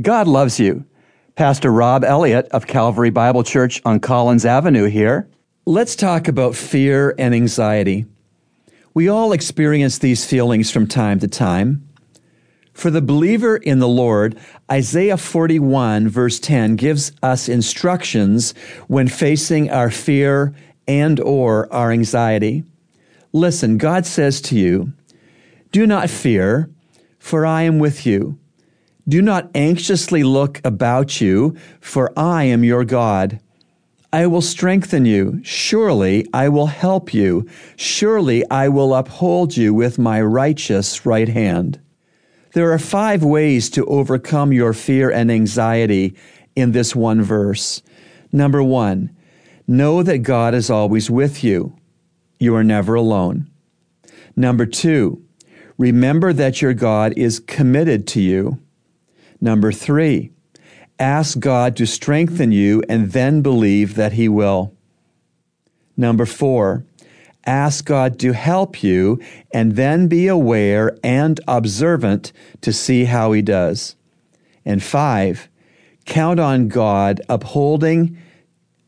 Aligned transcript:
God 0.00 0.28
loves 0.28 0.60
you. 0.60 0.84
Pastor 1.34 1.72
Rob 1.72 2.04
Elliott 2.04 2.46
of 2.52 2.68
Calvary 2.68 3.10
Bible 3.10 3.42
Church 3.42 3.82
on 3.84 3.98
Collins 3.98 4.44
Avenue 4.44 4.84
here. 4.84 5.28
Let's 5.66 5.96
talk 5.96 6.28
about 6.28 6.54
fear 6.54 7.16
and 7.18 7.34
anxiety. 7.34 8.06
We 8.94 9.08
all 9.08 9.32
experience 9.32 9.98
these 9.98 10.24
feelings 10.24 10.70
from 10.70 10.86
time 10.86 11.18
to 11.18 11.26
time. 11.26 11.88
For 12.72 12.92
the 12.92 13.02
believer 13.02 13.56
in 13.56 13.80
the 13.80 13.88
Lord, 13.88 14.38
Isaiah 14.70 15.16
41 15.16 16.08
verse 16.08 16.38
10 16.38 16.76
gives 16.76 17.10
us 17.20 17.48
instructions 17.48 18.54
when 18.86 19.08
facing 19.08 19.68
our 19.68 19.90
fear 19.90 20.54
and 20.86 21.18
or 21.18 21.72
our 21.72 21.90
anxiety. 21.90 22.62
Listen, 23.32 23.78
God 23.78 24.06
says 24.06 24.40
to 24.42 24.56
you, 24.56 24.92
do 25.72 25.88
not 25.88 26.08
fear, 26.08 26.70
for 27.18 27.44
I 27.44 27.62
am 27.62 27.80
with 27.80 28.06
you. 28.06 28.38
Do 29.08 29.22
not 29.22 29.50
anxiously 29.54 30.22
look 30.22 30.60
about 30.64 31.20
you, 31.20 31.56
for 31.80 32.12
I 32.18 32.44
am 32.44 32.62
your 32.62 32.84
God. 32.84 33.40
I 34.12 34.26
will 34.26 34.42
strengthen 34.42 35.06
you. 35.06 35.40
Surely 35.42 36.26
I 36.32 36.48
will 36.48 36.66
help 36.66 37.14
you. 37.14 37.48
Surely 37.76 38.48
I 38.50 38.68
will 38.68 38.94
uphold 38.94 39.56
you 39.56 39.72
with 39.72 39.98
my 39.98 40.20
righteous 40.20 41.06
right 41.06 41.28
hand. 41.28 41.80
There 42.52 42.72
are 42.72 42.78
five 42.78 43.22
ways 43.22 43.70
to 43.70 43.84
overcome 43.86 44.52
your 44.52 44.72
fear 44.72 45.10
and 45.10 45.30
anxiety 45.30 46.14
in 46.56 46.72
this 46.72 46.96
one 46.96 47.22
verse. 47.22 47.82
Number 48.32 48.62
one, 48.62 49.14
know 49.66 50.02
that 50.02 50.18
God 50.18 50.54
is 50.54 50.70
always 50.70 51.10
with 51.10 51.44
you. 51.44 51.76
You 52.38 52.54
are 52.56 52.64
never 52.64 52.94
alone. 52.94 53.50
Number 54.36 54.66
two, 54.66 55.22
remember 55.76 56.32
that 56.32 56.60
your 56.60 56.74
God 56.74 57.14
is 57.16 57.40
committed 57.40 58.06
to 58.08 58.20
you. 58.20 58.58
Number 59.40 59.72
three, 59.72 60.32
ask 60.98 61.38
God 61.38 61.76
to 61.76 61.86
strengthen 61.86 62.52
you 62.52 62.82
and 62.88 63.12
then 63.12 63.40
believe 63.42 63.94
that 63.94 64.12
He 64.12 64.28
will. 64.28 64.74
Number 65.96 66.26
four, 66.26 66.84
ask 67.46 67.84
God 67.84 68.18
to 68.20 68.32
help 68.32 68.82
you 68.82 69.20
and 69.52 69.76
then 69.76 70.08
be 70.08 70.26
aware 70.26 70.96
and 71.02 71.40
observant 71.46 72.32
to 72.60 72.72
see 72.72 73.04
how 73.04 73.32
He 73.32 73.42
does. 73.42 73.96
And 74.64 74.82
five, 74.82 75.48
count 76.04 76.40
on 76.40 76.68
God 76.68 77.20
upholding, 77.28 78.18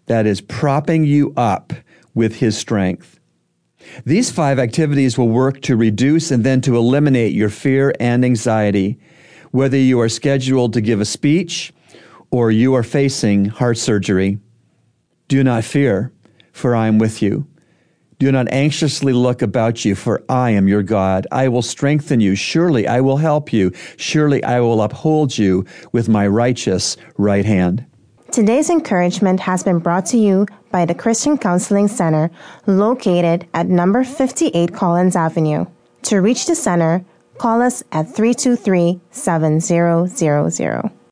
that 0.06 0.26
is, 0.26 0.40
propping 0.40 1.04
you 1.04 1.32
up 1.36 1.72
with 2.14 2.36
His 2.36 2.58
strength. 2.58 3.18
These 4.04 4.30
five 4.30 4.58
activities 4.58 5.16
will 5.16 5.28
work 5.28 5.62
to 5.62 5.76
reduce 5.76 6.30
and 6.30 6.44
then 6.44 6.60
to 6.62 6.76
eliminate 6.76 7.32
your 7.32 7.48
fear 7.48 7.94
and 7.98 8.24
anxiety 8.24 8.98
whether 9.50 9.76
you 9.76 10.00
are 10.00 10.08
scheduled 10.08 10.72
to 10.72 10.80
give 10.80 11.00
a 11.00 11.04
speech 11.04 11.72
or 12.30 12.50
you 12.50 12.74
are 12.74 12.82
facing 12.82 13.46
heart 13.46 13.78
surgery. 13.78 14.38
Do 15.28 15.42
not 15.44 15.64
fear, 15.64 16.12
for 16.52 16.74
I 16.74 16.86
am 16.86 16.98
with 16.98 17.22
you. 17.22 17.46
Do 18.18 18.30
not 18.30 18.52
anxiously 18.52 19.14
look 19.14 19.40
about 19.40 19.84
you, 19.84 19.94
for 19.94 20.22
I 20.28 20.50
am 20.50 20.68
your 20.68 20.82
God. 20.82 21.26
I 21.32 21.48
will 21.48 21.62
strengthen 21.62 22.20
you. 22.20 22.34
Surely 22.34 22.86
I 22.86 23.00
will 23.00 23.16
help 23.16 23.50
you. 23.50 23.72
Surely 23.96 24.44
I 24.44 24.60
will 24.60 24.82
uphold 24.82 25.38
you 25.38 25.64
with 25.92 26.08
my 26.08 26.26
righteous 26.26 26.98
right 27.16 27.46
hand. 27.46 27.86
Today's 28.30 28.68
encouragement 28.68 29.40
has 29.40 29.62
been 29.62 29.78
brought 29.78 30.04
to 30.06 30.18
you 30.18 30.46
by 30.70 30.84
the 30.84 30.94
Christian 30.94 31.38
Counseling 31.38 31.88
Center 31.88 32.30
located 32.66 33.48
at 33.54 33.66
number 33.66 34.04
58 34.04 34.72
Collins 34.74 35.16
Avenue. 35.16 35.64
To 36.02 36.20
reach 36.20 36.46
the 36.46 36.54
center, 36.54 37.04
call 37.40 37.62
us 37.62 37.82
at 37.90 38.04
323 38.14 39.00
7000. 39.10 40.99